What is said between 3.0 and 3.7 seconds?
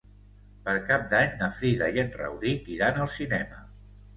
al cinema.